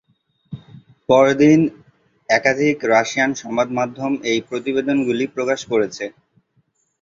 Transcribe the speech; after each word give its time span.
পর 1.09 1.25
দিন 1.41 1.59
একাধিক 2.29 2.77
রাশিয়ান 2.91 3.31
সংবাদমাধ্যম 3.41 4.13
এই 4.31 4.39
প্রতিবেদনগুলি 4.49 5.25
প্রকাশ 5.35 5.59
করেছে। 5.71 6.05